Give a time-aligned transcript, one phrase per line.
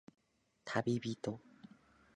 [0.65, 1.39] たびびと